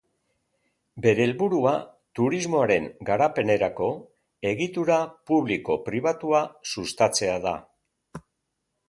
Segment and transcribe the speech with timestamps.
[1.05, 1.73] Bere helburua
[2.19, 3.89] turismoaren garapenerako
[4.53, 4.97] egitura
[5.33, 6.43] publiko-pribatua
[6.73, 7.55] sustatzea da.